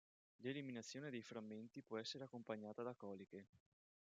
L’eliminazione 0.37 1.11
dei 1.11 1.21
frammenti 1.21 1.83
può 1.83 1.99
essere 1.99 2.23
accompagnata 2.23 2.81
da 2.81 2.95
coliche. 2.95 3.45